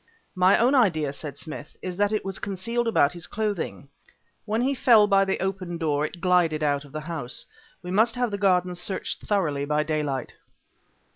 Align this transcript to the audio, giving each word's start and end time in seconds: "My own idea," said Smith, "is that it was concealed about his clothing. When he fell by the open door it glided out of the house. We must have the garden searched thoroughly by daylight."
"My 0.33 0.57
own 0.57 0.73
idea," 0.73 1.13
said 1.13 1.37
Smith, 1.37 1.77
"is 1.83 1.95
that 1.97 2.11
it 2.11 2.25
was 2.25 2.39
concealed 2.39 2.87
about 2.87 3.13
his 3.13 3.27
clothing. 3.27 3.87
When 4.45 4.61
he 4.61 4.73
fell 4.73 5.05
by 5.05 5.25
the 5.25 5.39
open 5.39 5.77
door 5.77 6.07
it 6.07 6.19
glided 6.19 6.63
out 6.63 6.83
of 6.83 6.91
the 6.91 7.01
house. 7.01 7.45
We 7.83 7.91
must 7.91 8.15
have 8.15 8.31
the 8.31 8.39
garden 8.39 8.73
searched 8.73 9.21
thoroughly 9.23 9.63
by 9.63 9.83
daylight." 9.83 10.33